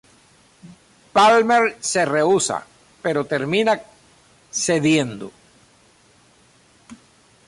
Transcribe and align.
Palmer 1.13 1.77
se 1.79 2.05
rehúsa, 2.05 2.65
pero 3.03 3.27
termina 3.33 3.79
cediendo. 4.49 5.29